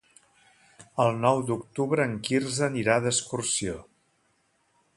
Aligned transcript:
El 1.03 1.19
nou 1.25 1.41
d'octubre 1.49 2.07
en 2.11 2.15
Quirze 2.29 2.65
anirà 2.69 2.95
d'excursió. 3.05 3.77